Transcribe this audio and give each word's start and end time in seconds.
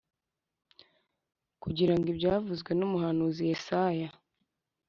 kugira 1.63 1.93
ngo 1.95 2.05
ibyavuzwe 2.13 2.71
n 2.75 2.81
umuhanuzi 2.87 3.41
Yesaya 3.49 4.09